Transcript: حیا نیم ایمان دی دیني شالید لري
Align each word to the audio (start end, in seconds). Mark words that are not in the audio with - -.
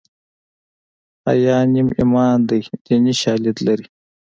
حیا 1.25 1.57
نیم 1.71 1.87
ایمان 1.97 2.35
دی 2.47 2.59
دیني 2.85 3.13
شالید 3.21 3.57
لري 3.65 3.87